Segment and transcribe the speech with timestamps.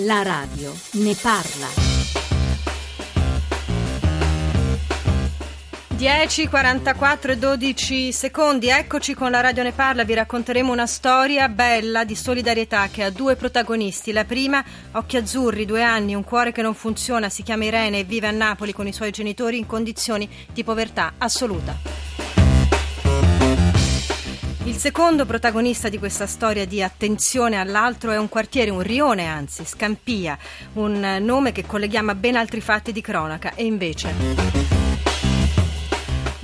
[0.00, 1.68] La radio ne parla.
[5.88, 11.48] 10, 44 e 12 secondi, eccoci con la Radio Ne Parla, vi racconteremo una storia
[11.48, 14.12] bella di solidarietà che ha due protagonisti.
[14.12, 14.62] La prima,
[14.92, 18.32] occhi azzurri, due anni, un cuore che non funziona, si chiama Irene e vive a
[18.32, 21.95] Napoli con i suoi genitori in condizioni di povertà assoluta.
[24.76, 29.64] Il secondo protagonista di questa storia di attenzione all'altro è un quartiere, un rione anzi,
[29.64, 30.36] Scampia,
[30.74, 33.54] un nome che colleghiamo a ben altri fatti di cronaca.
[33.54, 34.75] E invece...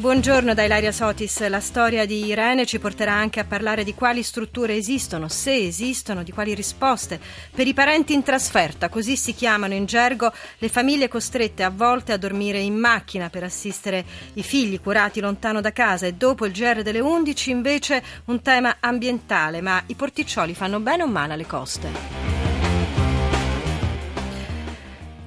[0.02, 1.46] Buongiorno da Ilaria Sotis.
[1.46, 6.24] La storia di Irene ci porterà anche a parlare di quali strutture esistono, se esistono,
[6.24, 7.20] di quali risposte.
[7.54, 12.10] Per i parenti in trasferta, così si chiamano in gergo le famiglie costrette a volte
[12.10, 16.52] a dormire in macchina per assistere i figli curati lontano da casa e dopo il
[16.52, 21.46] GR delle 11 invece un tema ambientale, ma i porticcioli fanno bene o male alle
[21.46, 22.31] coste?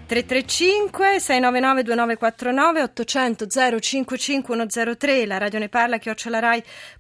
[0.08, 5.98] 335 699 2949 800 055103 la radio ne parla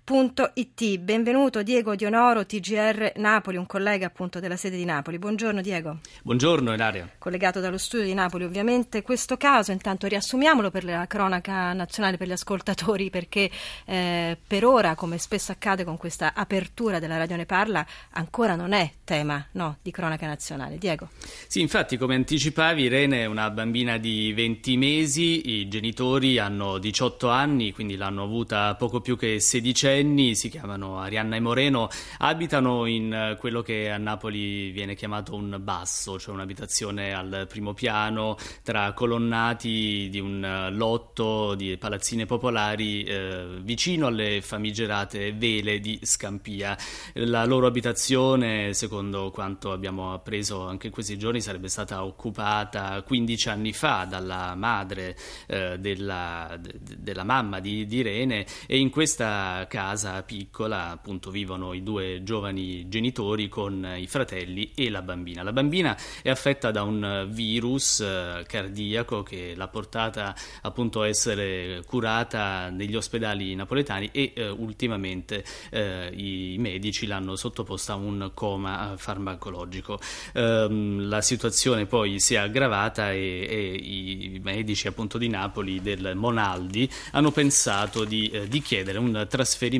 [0.05, 5.17] chiocciolarai.it benvenuto Diego Dionoro TGR Napoli un collega appunto della sede di Napoli.
[5.17, 5.97] Buongiorno Diego.
[6.21, 7.09] Buongiorno Ilaria.
[7.17, 9.01] Collegato dallo studio di Napoli ovviamente.
[9.01, 13.49] Questo caso intanto riassumiamolo per la cronaca nazionale per gli ascoltatori perché
[13.85, 18.73] eh, per ora come spesso accade con questa apertura della radio ne parla ancora non
[18.73, 20.77] è tema no, di cronaca nazionale.
[20.77, 21.09] Diego.
[21.47, 27.27] Sì infatti come anticipavi Irene è una bambina di 20 mesi, i genitori hanno 18
[27.29, 29.94] anni, quindi l'hanno avuta poco più che 16 anni,
[30.35, 35.57] si chiamano Arianna e Moreno, abitano in eh, quello che a Napoli viene chiamato un
[35.61, 43.03] basso, cioè un'abitazione al primo piano tra colonnati di un eh, lotto di palazzine popolari
[43.03, 46.77] eh, vicino alle famigerate vele di Scampia.
[47.13, 53.49] La loro abitazione, secondo quanto abbiamo appreso anche in questi giorni, sarebbe stata occupata 15
[53.49, 55.15] anni fa dalla madre
[55.47, 59.83] eh, della, de, della, mamma di, di, Irene e in questa casa
[60.25, 65.43] piccola appunto vivono i due giovani genitori con i fratelli e la bambina.
[65.43, 71.83] La bambina è affetta da un virus eh, cardiaco che l'ha portata appunto a essere
[71.85, 78.95] curata negli ospedali napoletani e eh, ultimamente eh, i medici l'hanno sottoposta a un coma
[78.97, 79.99] farmacologico.
[80.33, 86.13] Ehm, la situazione poi si è aggravata e, e, i medici appunto di Napoli del
[86.15, 89.73] Monaldi hanno pensato di, eh, di chiedere un trasferimento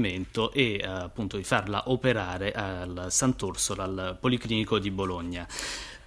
[0.52, 5.48] e eh, appunto di farla operare al Sant'Orsola, al Policlinico di Bologna.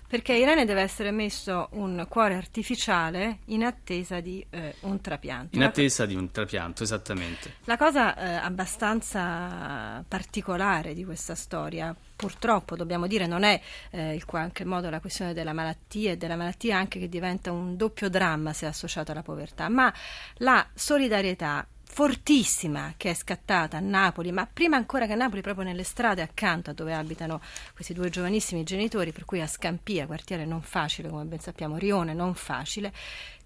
[0.08, 5.54] Perché Irene deve essere messo un cuore artificiale in attesa di eh, un trapianto.
[5.54, 7.56] In attesa di un trapianto, esattamente.
[7.64, 13.60] La cosa eh, abbastanza particolare di questa storia, purtroppo dobbiamo dire, non è
[13.90, 17.76] eh, in qualche modo la questione della malattia e della malattia anche che diventa un
[17.76, 19.92] doppio dramma se associato alla povertà, ma
[20.36, 25.64] la solidarietà fortissima che è scattata a Napoli, ma prima ancora che a Napoli, proprio
[25.64, 27.40] nelle strade accanto a dove abitano
[27.74, 32.14] questi due giovanissimi genitori, per cui a Scampia, quartiere non facile, come ben sappiamo, Rione
[32.14, 32.92] non facile,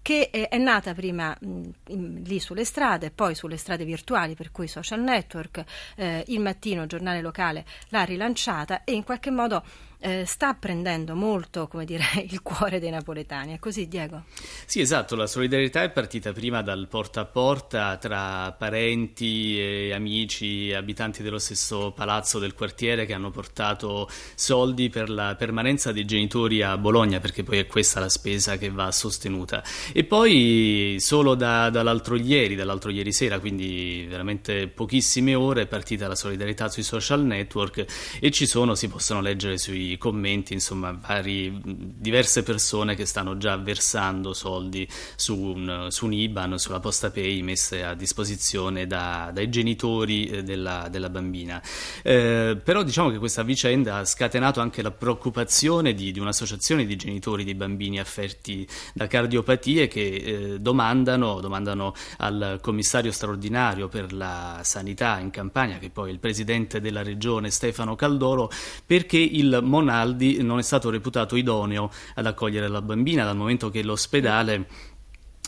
[0.03, 4.67] che è, nata prima mh, in, lì sulle strade, poi sulle strade virtuali, per cui
[4.67, 5.63] social network,
[5.95, 9.63] eh, il mattino, giornale locale l'ha rilanciata e in qualche modo
[10.03, 13.53] eh, sta prendendo molto come dire, il cuore dei napoletani.
[13.53, 14.23] È così, Diego?
[14.65, 15.15] Sì, esatto.
[15.15, 21.91] La solidarietà è partita prima dal porta a porta tra parenti amici, abitanti dello stesso
[21.91, 27.43] palazzo del quartiere che hanno portato soldi per la permanenza dei genitori a Bologna, perché
[27.43, 29.63] poi è questa la spesa che va sostenuta.
[29.93, 36.09] E poi solo da, dall'altro ieri, dall'altro ieri sera, quindi veramente pochissime ore, è partita
[36.09, 37.85] la solidarietà sui social network
[38.19, 43.57] e ci sono, si possono leggere sui commenti, insomma, vari, diverse persone che stanno già
[43.57, 49.49] versando soldi su un, su un IBAN, sulla posta pay messe a disposizione da, dai
[49.49, 51.61] genitori eh, della, della bambina.
[52.01, 56.95] Eh, però diciamo che questa vicenda ha scatenato anche la preoccupazione di, di un'associazione di
[56.95, 64.61] genitori di bambini affetti da cardiopatie che eh, domandano, domandano al commissario straordinario per la
[64.63, 68.51] sanità in Campania, che poi è il presidente della regione Stefano Caldoro,
[68.85, 73.69] perché il monitoraggio Monaldi non è stato reputato idoneo ad accogliere la bambina dal momento
[73.69, 74.67] che l'ospedale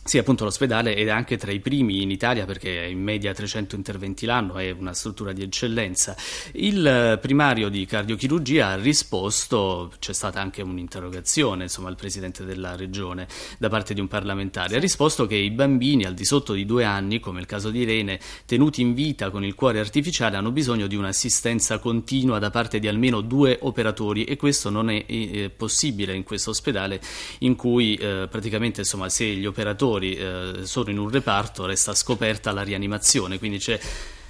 [0.07, 4.27] Sì, appunto l'ospedale è anche tra i primi in Italia perché in media 300 interventi
[4.27, 6.15] l'anno, è una struttura di eccellenza.
[6.51, 12.75] Il eh, primario di cardiochirurgia ha risposto, c'è stata anche un'interrogazione insomma, al presidente della
[12.75, 16.67] regione da parte di un parlamentare, ha risposto che i bambini al di sotto di
[16.67, 20.51] due anni, come il caso di Irene, tenuti in vita con il cuore artificiale, hanno
[20.51, 25.49] bisogno di un'assistenza continua da parte di almeno due operatori e questo non è, è
[25.49, 27.01] possibile in questo ospedale
[27.39, 31.93] in cui eh, praticamente insomma, se gli operatori operatori eh, sono in un reparto resta
[31.93, 33.79] scoperta la rianimazione, quindi c'è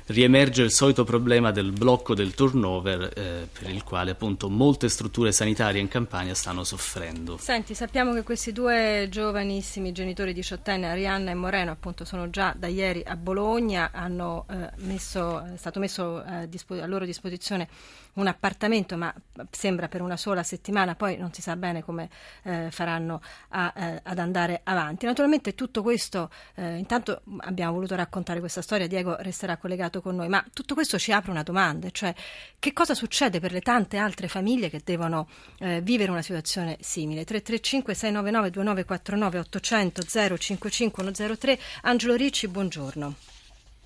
[0.08, 5.32] riemerge il solito problema del blocco del turnover eh, per il quale appunto molte strutture
[5.32, 7.38] sanitarie in Campania stanno soffrendo.
[7.38, 12.68] Senti, sappiamo che questi due giovanissimi genitori diciottenni, Arianna e Moreno, appunto sono già da
[12.68, 16.48] ieri a Bologna, hanno eh, messo, è stato messo eh,
[16.80, 17.68] a loro disposizione
[18.16, 19.14] un appartamento, ma
[19.50, 22.10] sembra per una sola settimana, poi non si sa bene come
[22.44, 25.06] eh, faranno a, eh, ad andare avanti.
[25.06, 30.28] Naturalmente tutto questo, eh, intanto abbiamo voluto raccontare questa storia, Diego resterà collegato con noi,
[30.30, 32.14] ma tutto questo ci apre una domanda, cioè
[32.60, 35.28] che cosa succede per le tante altre famiglie che devono
[35.60, 37.26] eh, vivere una situazione simile?
[37.26, 40.04] 335 699 2949 800
[40.38, 43.35] 055 103 Angelo Ricci, buongiorno.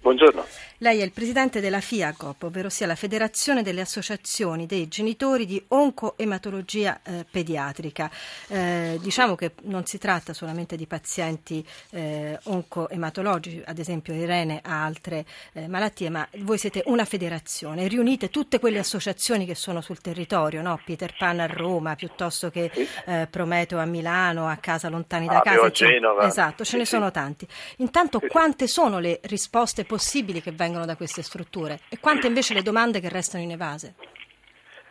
[0.02, 0.46] Buongiorno.
[0.82, 5.62] Lei è il presidente della FIACOP, ovvero sia la Federazione delle Associazioni dei Genitori di
[5.68, 8.10] Oncoematologia eh, Pediatrica.
[8.48, 14.86] Eh, diciamo che non si tratta solamente di pazienti eh, oncoematologici, ad esempio Irene ha
[14.86, 20.00] altre eh, malattie, ma voi siete una federazione, riunite tutte quelle associazioni che sono sul
[20.00, 20.80] territorio, no?
[20.86, 22.72] Peter Pan a Roma, piuttosto che
[23.06, 25.70] eh, Prometeo a Milano, a casa lontani da ah, casa.
[25.72, 26.26] Genova.
[26.26, 27.46] Esatto, ce ne sono tanti.
[27.78, 32.62] Intanto quante sono le risposte possibili che vengono da queste strutture e quante invece le
[32.62, 33.96] domande che restano inevase?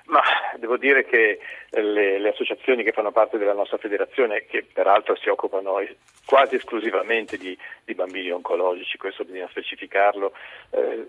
[0.07, 0.21] Ma
[0.57, 1.39] devo dire che
[1.71, 5.77] le, le, associazioni che fanno parte della nostra federazione, che peraltro si occupano
[6.25, 10.33] quasi esclusivamente di, di bambini oncologici, questo bisogna specificarlo,
[10.71, 11.07] eh,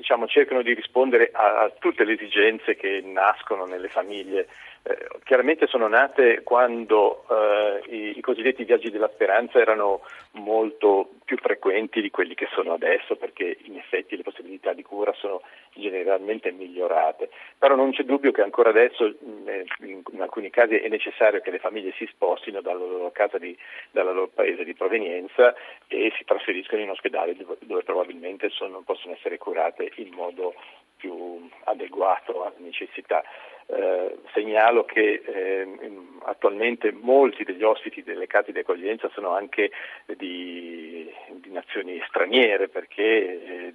[0.00, 4.48] diciamo, cercano di rispondere a, tutte le esigenze che nascono nelle famiglie.
[4.82, 10.00] Eh, chiaramente sono nate quando eh, i, i, cosiddetti viaggi della speranza erano
[10.32, 15.12] molto più frequenti di quelli che sono adesso, perché in effetti le possibilità di cura
[15.12, 15.42] sono
[15.74, 17.28] generalmente migliorate.
[17.58, 21.58] Però non c'è dubbio che ancora adesso in, in alcuni casi è necessario che le
[21.58, 23.56] famiglie si spostino dalla loro casa, di,
[23.90, 25.54] dal loro paese di provenienza
[25.88, 30.54] e si trasferiscono in ospedali dove, dove probabilmente sono, possono essere curate in modo
[30.96, 33.22] più adeguato alle necessità.
[33.66, 35.78] Eh, segnalo che eh,
[36.24, 39.70] attualmente molti degli ospiti delle case di accoglienza sono anche
[40.16, 43.74] di, di nazioni straniere perché eh,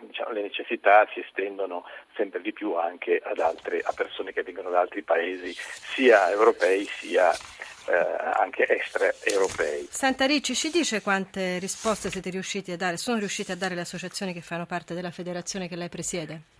[0.00, 4.80] diciamo, le necessità si estendono sempre di più anche altre, a persone che vengono da
[4.80, 7.94] altri paesi, sia europei sia eh,
[8.34, 9.88] anche extraeuropei.
[9.90, 13.80] Senta Ricci, ci dice quante risposte siete riusciti a dare, sono riusciti a dare le
[13.82, 16.51] associazioni che fanno parte della federazione che lei presiede?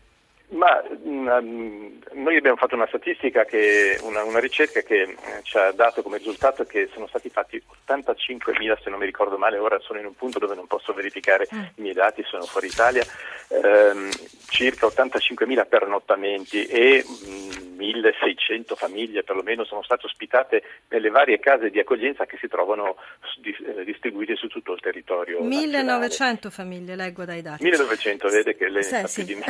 [0.52, 5.72] Ma mh, noi abbiamo fatto una statistica, che, una, una, ricerca che eh, ci ha
[5.72, 9.98] dato come risultato che sono stati fatti 85.000, se non mi ricordo male, ora sono
[9.98, 11.62] in un punto dove non posso verificare mm.
[11.76, 13.02] i miei dati, sono fuori Italia,
[13.48, 14.10] ehm,
[14.48, 17.51] circa 85.000 pernottamenti e mh,
[17.82, 22.96] 1600 famiglie perlomeno sono state ospitate nelle varie case di accoglienza che si trovano
[23.42, 25.42] eh, distribuite su tutto il territorio.
[25.42, 26.50] 1900 nazionale.
[26.50, 27.62] famiglie, leggo dai dati.
[27.62, 29.24] 1900, vede che lei sì, sa sì.
[29.24, 29.46] più di me.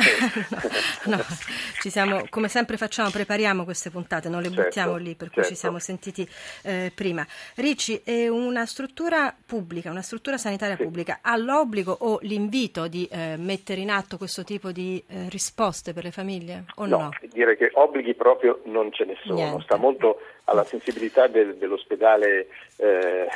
[1.05, 1.23] no, no.
[1.93, 5.41] Siamo, come sempre facciamo, prepariamo queste puntate, non le certo, buttiamo lì, per certo.
[5.41, 6.27] cui ci siamo sentiti
[6.63, 7.25] eh, prima.
[7.55, 10.83] Ricci, è una struttura pubblica, una struttura sanitaria sì.
[10.83, 15.93] pubblica, ha l'obbligo o l'invito di eh, mettere in atto questo tipo di eh, risposte
[15.93, 16.97] per le famiglie o no?
[16.97, 19.63] No, direi che obblighi proprio non ce ne sono, Niente.
[19.63, 23.27] sta molto alla sensibilità del, dell'ospedale eh,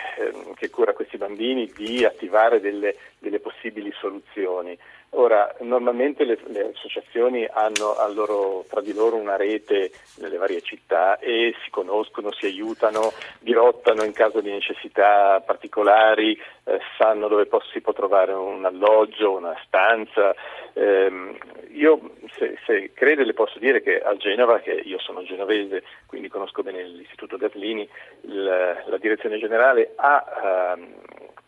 [0.55, 4.77] che cura questi bambini di attivare delle, delle possibili soluzioni.
[5.11, 11.17] Ora, normalmente le, le associazioni hanno loro, tra di loro una rete nelle varie città
[11.19, 17.79] e si conoscono, si aiutano, dirottano in caso di necessità particolari, eh, sanno dove si
[17.79, 20.35] può trovare un alloggio, una stanza.
[20.73, 21.37] Eh,
[21.71, 21.99] io,
[22.37, 26.63] se, se, crede, le posso dire che a Genova, che io sono genovese, quindi conosco
[26.63, 27.87] bene l'istituto Gaslini,
[28.23, 30.93] il, la direzione generale ha, ehm,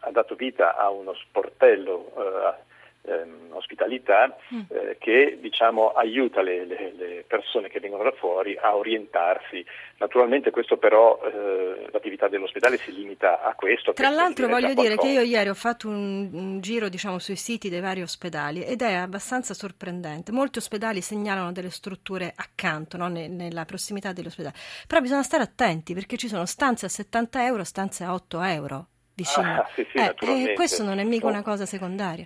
[0.09, 4.35] ha, dato vita a uno sportello eh, ehm, ospitalità
[4.69, 9.63] eh, che diciamo, aiuta le, le, le, persone che vengono da fuori a orientarsi.
[9.97, 13.93] Naturalmente questo però eh, l'attività dell'ospedale si limita a questo.
[13.93, 17.69] Tra l'altro voglio dire che io ieri ho fatto un, un giro diciamo, sui siti
[17.69, 20.31] dei vari ospedali ed è abbastanza sorprendente.
[20.31, 23.07] Molti ospedali segnalano delle strutture accanto, no?
[23.07, 24.55] ne, nella prossimità degli ospedali,
[24.87, 28.87] però bisogna stare attenti perché ci sono stanze a 70 euro, stanze a 8 euro
[29.19, 29.61] vicino.
[29.61, 32.25] Ah, sì, sì, eh, eh, questo non è mica una cosa secondaria.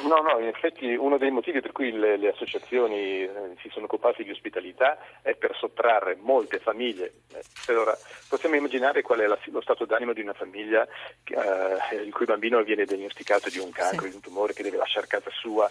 [0.00, 3.30] No, no, in effetti uno dei motivi per cui le, le associazioni eh,
[3.60, 7.12] si sono occupate di ospitalità è per sottrarre molte famiglie.
[7.34, 7.96] Eh, allora,
[8.28, 10.86] possiamo immaginare qual è la, lo stato d'animo di una famiglia
[11.24, 14.08] eh, il cui bambino viene diagnosticato di un cancro, sì.
[14.08, 15.70] di un tumore che deve lasciare casa sua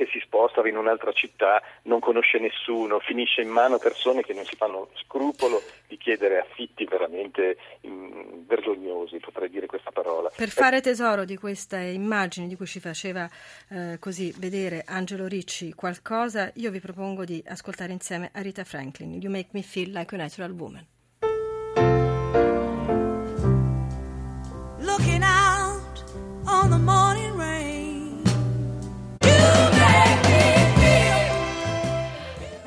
[0.00, 4.46] che si sposta in un'altra città, non conosce nessuno, finisce in mano persone che non
[4.46, 10.30] si fanno scrupolo di chiedere affitti veramente mm, vergognosi, potrei dire questa parola.
[10.34, 13.28] Per fare tesoro di queste immagini di cui ci faceva
[13.68, 19.30] eh, così vedere Angelo Ricci qualcosa, io vi propongo di ascoltare insieme Arita Franklin, You
[19.30, 20.86] Make Me Feel Like a Natural Woman.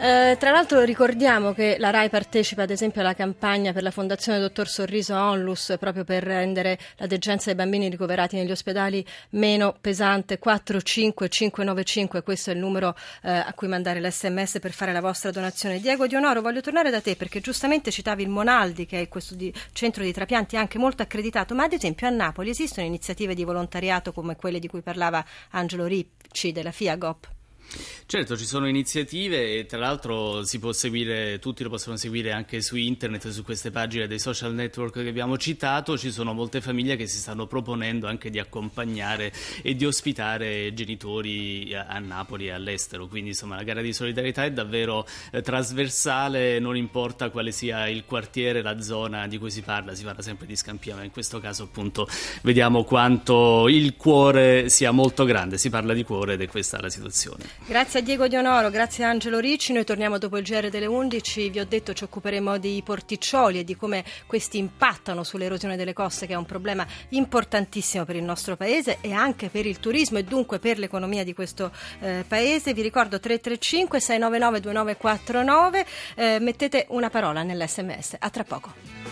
[0.03, 4.38] Eh, tra l'altro ricordiamo che la RAI partecipa ad esempio alla campagna per la Fondazione
[4.38, 10.39] Dottor Sorriso Onlus proprio per rendere la degenza dei bambini ricoverati negli ospedali meno pesante
[10.39, 15.79] 45595, questo è il numero eh, a cui mandare l'SMS per fare la vostra donazione.
[15.79, 19.53] Diego Dionoro, voglio tornare da te perché giustamente citavi il Monaldi che è questo di,
[19.72, 24.12] centro di trapianti anche molto accreditato, ma ad esempio a Napoli esistono iniziative di volontariato
[24.12, 27.42] come quelle di cui parlava Angelo Ricci della FIAGOP?
[28.05, 32.62] Certo, ci sono iniziative e tra l'altro si può seguire, tutti lo possono seguire anche
[32.62, 36.96] su internet, su queste pagine dei social network che abbiamo citato, ci sono molte famiglie
[36.96, 43.08] che si stanno proponendo anche di accompagnare e di ospitare genitori a, Napoli e all'estero,
[43.08, 48.03] quindi insomma la gara di solidarietà è davvero eh, trasversale, non importa quale sia il
[48.05, 51.39] quartiere, la zona di cui si parla, si parla sempre di Scampia, ma in questo
[51.39, 52.08] caso appunto
[52.43, 56.89] vediamo quanto il cuore sia molto grande, si parla di cuore ed è questa la
[56.89, 57.52] situazione.
[57.65, 59.72] Grazie a Diego Dionoro, grazie a Angelo Ricci.
[59.72, 61.50] Noi torniamo dopo il GR delle 11.
[61.50, 66.27] Vi ho detto ci occuperemo dei porticcioli e di come questi impattano sull'erosione delle coste,
[66.27, 70.24] che è un problema importantissimo per il nostro paese e anche per il turismo e
[70.24, 72.74] dunque per l'economia di questo eh, paese.
[72.74, 75.86] Vi ricordo 335 699 2949.
[76.15, 78.17] Eh, mettete una parola nell'SMS.
[78.19, 79.02] A tra poco.